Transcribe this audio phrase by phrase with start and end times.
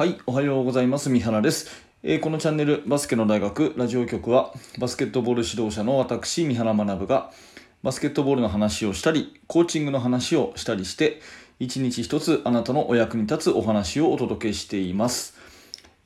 [0.00, 1.10] はい、おはようございます。
[1.10, 1.68] 三原です。
[2.02, 7.30] えーこのチャンネル、バスケの大学ラジオ局は、バスケットボール指導者の私、三原学が、
[7.82, 11.20] バスケットボールの話をしたり、コーチングの話をしたりして、
[11.58, 15.36] 一日一つあなたのお役に立つお話をお届けしています。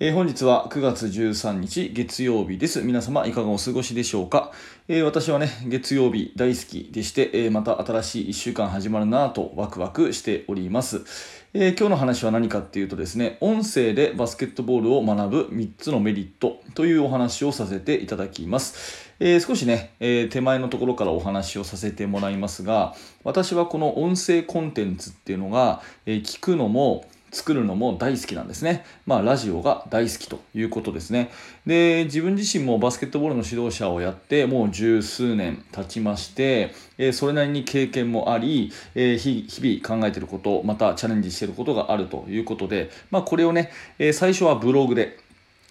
[0.01, 2.83] えー本日は9月13日月曜日です。
[2.83, 4.51] 皆様いかがお過ごしでしょうか、
[4.89, 11.03] えー私はね、月曜日大好きでして、えーまた新しい1週間始まるなぁとワクワクしております。
[11.53, 19.13] え今日の話は何かっていうとですね、音声でバスケットボールを学ぶ3つのメリットというお話をさせていただきます。
[19.21, 28.85] え少しね、え手前のところからお話をさせてもらいますが、私はこの音声コンテンツっていうのが、え聞くのも作るのも大好きなんですね。
[29.07, 31.31] まあ、ラジオが大好きということですね。
[31.67, 45.19] で、自分自身もバスケットボールの指導者をやって、もう十数年経ちまして、えーそれなりに経験もあり、えー日々考えてること、またチャレンジしてることがあるということで、まあ、これをね、えー最初はブログで、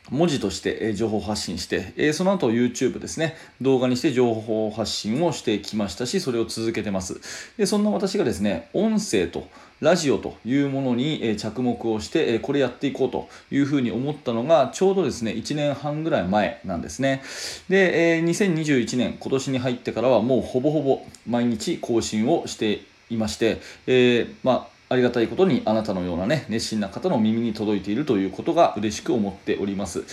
[0.09, 7.21] 文字として情報発信して、その後 YouTube ですね、動画にして情報発信をしてきましたし、それを続けてます。
[7.57, 9.47] で、そんな私がですね、音声と
[9.83, 17.21] ラジオというものにえ着目をして、えこれやっていこうというふうに思ったのが、ちょうどですね、1年半ぐらい前なんですね。
[17.69, 30.03] で、え2021年、今年に入ってからはもうほぼほぼ毎日更新をしていまして、えーまあ、ありがたいことにあなたのようなね熱心な方の耳に届いているということが嬉しく思っております。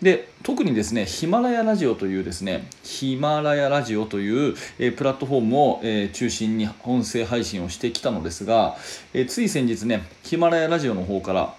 [0.00, 8.76] で特にですねヒマラヤラジオというですねヒマラヤラジオという、えープラットフォームを、えー中心に音声配信をしてきたのですが、
[9.12, 11.54] えーつい先日ねヒマラヤラジオの方から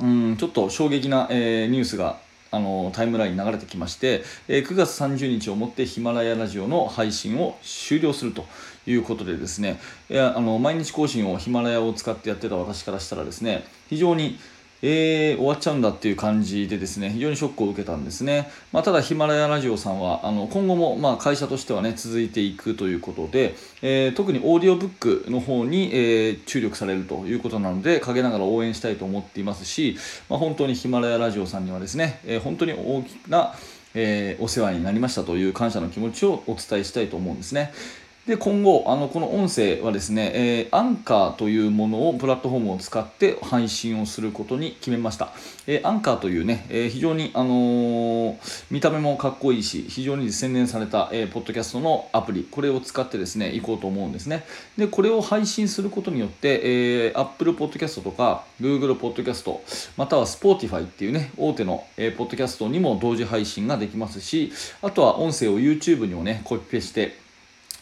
[0.00, 2.18] うんちょっと衝撃な、えーニュースが
[2.56, 8.44] あのタイムラインに流れてきまして、え9月30日をもってヒマラヤラジオの配信を終了すると
[8.86, 14.38] いうことでですねいやあの毎日更新をヒマラヤを使ってやってた私からしたらですね非常に
[14.82, 29.96] えー終わっちゃうんだっていう感じでですね非常にショックを受けたんですね、まあ、ただヒマラヤラジオさんはあの今後もまあ会社としてはね続いていくということで、えー特にオーディオブックの方に、えー注力されるということなので陰ながら応援したいと思っていますし、
[30.28, 33.54] まあ、本当にヒマラヤラジオさんにはですね、え本当に大きな、
[33.94, 37.72] えお世話になりましたという感謝の気持ちをお伝えしたいと思うんですね。
[38.26, 45.28] で今後あのこの音声はですね、えーアンカーというものをプラットフォームを使って配信をすることに決めました、
[45.68, 54.44] えーアンカーというね、えー非常に、あのー見た目もかっこいいし非常に洗練された、えーポッドキャストのアプリこれを使ってですね行こうと思うんですね。
[54.76, 59.56] でこれを配信することによって、えー、Apple Podcast とか Google Podcast
[59.96, 67.24] または Spotify っていうね大手の、えーポッドキャストにも同時配信ができますしあとは音声を YouTube にもねコピペして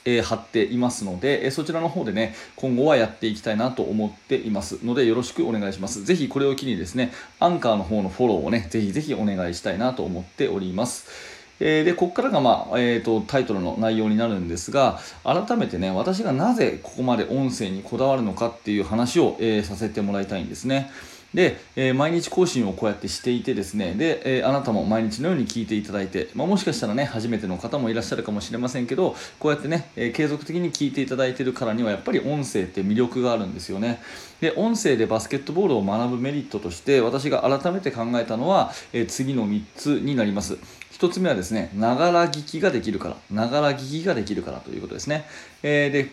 [0.04, 6.04] えー貼っていますので、えそちらの方でね、今後はやっていきたいなと思っていますので、よろしくお願いします。
[6.04, 11.34] ぜひこれを機にですね、アンカーの方のフォローをね、ぜひぜひお願いしたいなと思っております。
[11.60, 20.90] えーで、ここからが、まあえー、とタイトルの内容になるんですが、改めてね、私がなぜここまで音声にこだわるのかっていう話を、えーさせてもらいたいんですね。
[21.34, 34.00] で、えー毎日更新をこうやってしていてですね、で、えーあなたも毎日のように聞いていただいて、まあ、もしかしたらね、初めての方もいらっしゃるかもしれませんけど、こうやってね、えー継続的に聞いていただいているからには、やっぱり音声って魅力があるんですよね。
[34.40, 40.56] で、音声でバスケットボールを学ぶメリットとして、私が改めて考えたのは、えー次の3つになります。
[40.98, 45.26] 1つ目はですね、ながら聞きができるから、ながら聞きができるからということですね。
[45.62, 46.10] えーで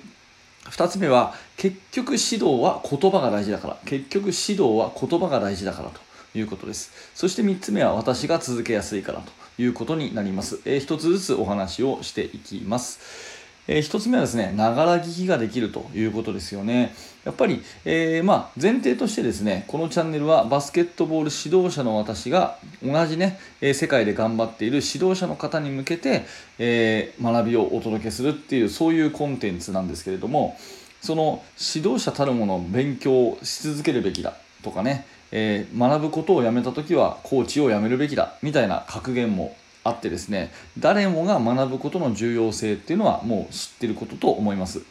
[0.65, 3.77] 2つ目は結局指導は言葉が大事だから。
[3.85, 6.11] 結局指導は言葉が大事だからと。
[6.33, 6.91] いうことです。
[7.13, 13.40] そして3つ目は私が続けやすいからということになります、え1つずつお話をしていきます。
[13.67, 16.93] え1つ目はですね、ながら聞きができるということですよね。
[17.23, 26.25] やっぱり、えーまあ、前提としてですね、このチャンネルはバスケットボール指導者の私が同じね、え世界で頑張っている指導者の方に向けて、
[26.57, 30.57] えー学びをお届けするっていう、そういうコンテンツなんですけれども、
[31.01, 31.43] その
[31.75, 34.33] 指導者たるものを勉強し続けるべきだ
[34.63, 44.81] とかね、えー学ぶことをやめた時はコーチを辞めるべきだみたいな格言もあってですね誰もが学ぶことの重要性っていうのはもう知ってることと思います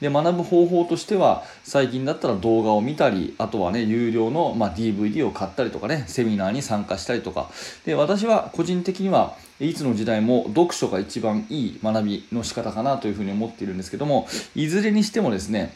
[0.00, 7.48] で学ぶ方法としては最近だったら動画を見たりあとはね有料の、ま、DVD を買ったりとかねセミナーに参加したりとか
[7.84, 14.26] で私は個人的にはいつの時代も読書が一番いい学びの仕方かなというふうに思っているんですけども
[14.56, 15.74] いずれにしてもですね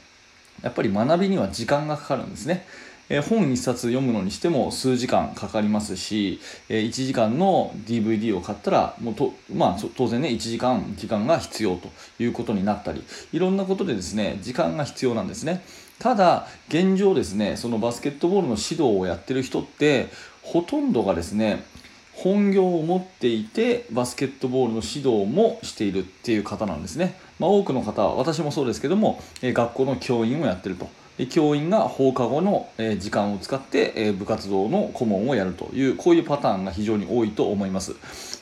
[0.63, 2.65] やっぱり学びには時間がかかるんですね。
[3.09, 15.63] え本1冊読むのにしても数時間かかりますし、え1時間の DVD を買ったらもうと、まあ、当然ね1時間時間が必要ということになったりいろんなことでですね時間が必要なんですね。
[15.99, 20.09] ただ現状ですねそのバスケットボールの指導をやってる人って
[20.43, 21.65] ほとんどがですね
[22.15, 30.89] 本業を持っていてバスケットボールの指導もしているっていう方なんですね、まあ、多くの方は私もそうですけども、え学校の教員をやってると。
[31.31, 32.69] 教員が放課後の、
[32.99, 37.95] 時間を使って、部活動の顧問をやるというこういうパターンが非常に多いと思います。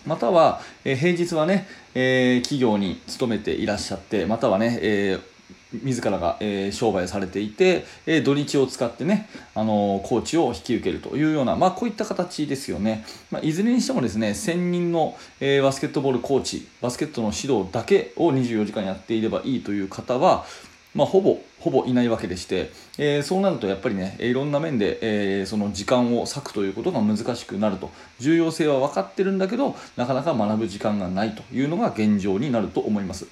[0.06, 5.20] または、平日はね、企業に勤めていらっしゃってまたはね、
[5.82, 6.38] 自らが、
[6.70, 7.84] 商売されていて、
[8.24, 20.44] 土日を使ってね、あの、コーチを引き受けるというような、まあ、こういった形ですよね、まあ、いずれにしてもですね専任の、えー、バスケットボールコーチバスケットの指導だけを24時間やっていればいいという方は、
[20.94, 27.91] まあ、ほぼほぼいないわけでして、えー、そうなるとやっぱりねいろんな面で、えー、その時間を割くということが難しくなると。
[28.19, 33.27] 重要性は分かってるんだけどなかなか学ぶ時間がないというのが現状になると思います。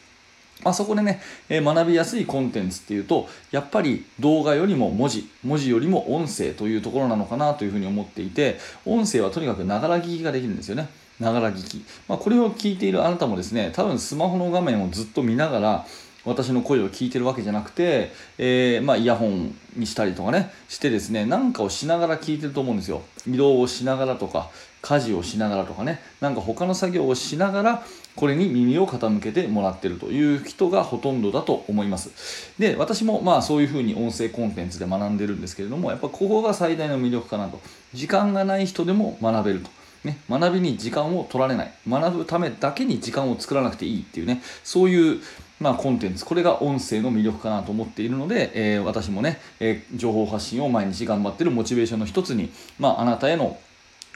[0.62, 10.89] まあ、そこでね、えー、学びやすいコンテンツっていうとやっぱり動画よりも文字文字よりも音声というところなのかなというふうに思っていて音声はとにかくながら聞きができるんですよね。
[11.19, 15.87] ながら聞き、まあ、これを聞いているあなたもですね多分スマホの画面をずっと見ながら
[16.25, 23.02] 私の声を聞いてるわけじゃなくて、えー、まあ、イヤホンにしたりとかねしてですね何かをしながら聞いてると思うんですよ。
[23.26, 24.50] 移動をしながらとか
[24.82, 27.82] 家事をしながらとかねなんか他の作業をしながら
[28.17, 32.11] これに耳を傾けてもらってるという人がほとんどだと思います。
[32.58, 37.61] で私もまあそういうふうに音声コンテンツで学んでるんですけれどもやっぱここが最大の魅力かなと。
[37.93, 39.70] 時間がない人でも学べると。
[40.05, 41.73] ね、学びに時間を取られない。
[41.87, 45.20] 学ぶためだけに時間を作らなくていいっていうねそういう、
[45.61, 46.25] まあ、コンテンツ。
[46.25, 53.59] これが音声の魅力かなと思っているので、えー、私もね、えー、情報発信を毎日頑張ってるモチベーションの一つに、まあ、あなたへの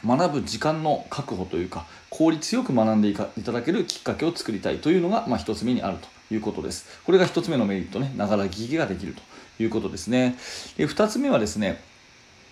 [0.06, 7.00] 学ぶ時間の確保というか効率よく学んでいただけるきっかけを作りたいというのが、まあ、1つ目にあるということです。
[7.04, 8.12] これが1つ目のメリットね。
[8.16, 9.22] ながら聞きができると
[9.62, 10.36] いうことですね。
[10.78, 11.82] で2つ目はですね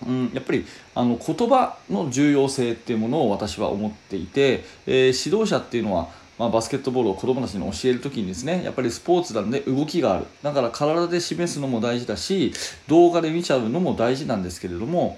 [0.07, 6.09] うん、やっぱりあの言葉の重要性っていうものを私は思っていて、えー、指導者っていうのは
[6.43, 12.53] まあ、バスケットボールを子どもたちに教える時にですねやっぱりスポーツなんで動きがあるだから体で示すのも大事だし
[12.89, 15.17] 動画で見ちゃうのも大事なんですけれどもやっ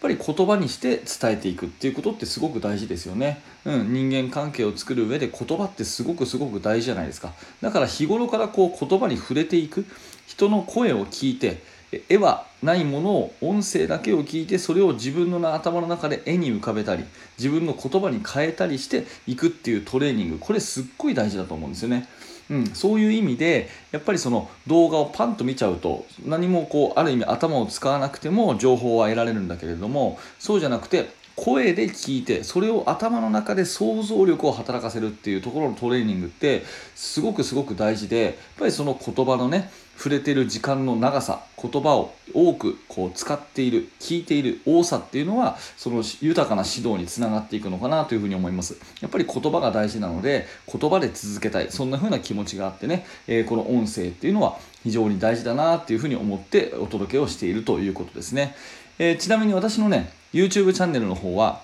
[0.00, 3.40] ぱり言葉にして伝えていくっていうことってすごく大事ですよね。
[3.64, 7.34] うん、人間関係を作る上で言葉ってすごくすごく大事じゃないですか。
[7.60, 9.86] だから日頃からこう言葉に触れていく
[10.26, 11.62] 人の声を聞いて
[12.08, 17.04] 絵はないものを音声だけを聞いてそれを自分の頭の中で絵に浮かべたり
[17.38, 22.08] 自分の言葉に変えたりしていくっていうトレーニングこれすっごい大事だと思うんですよね。
[22.50, 36.62] うん、そういう意味でやっぱりその動画をパンと見ちゃうと何もこうある意味頭を使わなくても情報は得られるんだけれどもそうじゃなくて声で聞いてそれを頭の中で想像力を働かせるっていうところのトレーニングって
[36.94, 48.76] すごくすごく大事でやっぱりその言葉のね触れてる時間の長さ言葉を多くこう使っている聞いている多さっていうのはその豊かな指導につながっていくのかなというふうに思います。
[49.00, 58.56] やっぱり言葉が大事なので言葉で続けたいそんな風な気持ちがあってね、えー、この音声っていうのは非常に大事だなっていうふうに思ってお届けをしているということですね、
[58.98, 61.62] えー、ちなみに私のね YouTube チャンネルの方は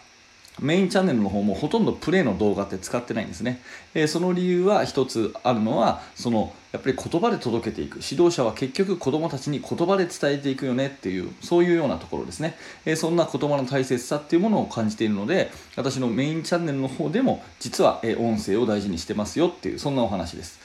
[0.60, 3.60] メインチャンネルの方もほとんどプレイの動画って使ってないんですね。
[3.94, 8.00] えー、その理由は一つあるのは、そのやっぱり言葉で届けていく。
[8.02, 12.56] 指導者は結局子供たちに言葉で伝えていくよねっていう、そういうようなところですね。
[12.84, 20.58] えー、そんな言葉の大切さっていうものを感じているので、私のメインチャンネルの方でも実は、え音声を大事にしてますよっていう、そんなお話です。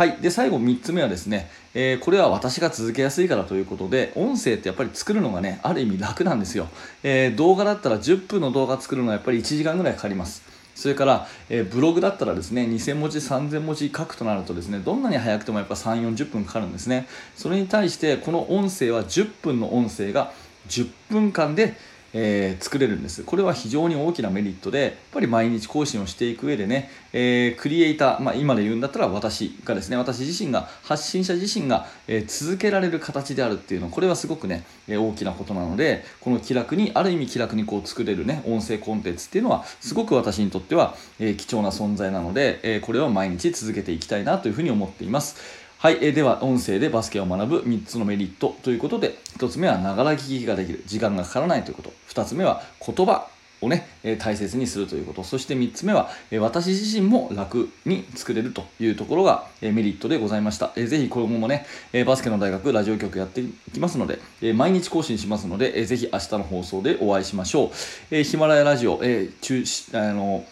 [0.00, 0.16] はい。
[0.22, 6.68] で、最後3つ目はですね、えー、これは私が続けやすいからということで、音声ってやっぱり作るのがね、ある意味楽なんですよ。
[7.02, 10.42] えー、動画だったら10分の動画作るのはやっぱり1時間ぐらいかかります。
[10.74, 17.06] それから、えー、ブログだったらですね、2000文字、3000文字書くとなるとですね、どんなに早くてもやっぱ3、40分かかるんですね。
[17.36, 20.32] それに対して、この音声は10分の音声が
[20.70, 21.76] 10分間で、
[22.12, 23.22] えー、作れるんです。
[23.24, 45.59] これは非常に大きなメリットでやっぱり毎日更新をしていく上でね、えー、クリエイター、まあ、今で言うんだったら私がですね私自身が発信者自身が、えー、続けられる形であるっていうのこれはすごくね、え大きなことなのでこの気楽にある意味気楽にこう作れるね音声コンテンツっていうのはすごく私にとっては、え貴重な存在なので、えこれを毎日続けていきたいなというふうに思っています。
[45.80, 53.28] はい、えでは音声でバスケを学ぶ3つのメリットということで1つ目はながら聞きができる時間がかからないということ2つ目は言葉
[53.62, 55.22] をね、え大切にするということ。
[55.22, 60.72] そして3つ目は、え私自身も楽に作れるというところが、えメリットでございました。
[60.76, 67.70] えー、ぜひ今後もね、えバスケの大学ラジオ局やっていきますので、え毎日更新しますので、えー、ぜひ明日の放送でお会いしましょう。
[68.10, 70.46] えヒマラヤラジオ、え中あの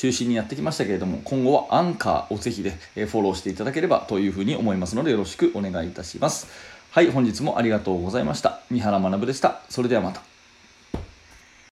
[0.00, 6.46] 中心にやってきましたけれども、今後はアンカーをぜひで、ね、フォローしていただければというふうに思いますので、よろしくお願いいたします。
[6.90, 8.60] はい、本日もありがとうございました。
[8.70, 9.60] 三原学でした。
[9.68, 10.29] それではまた。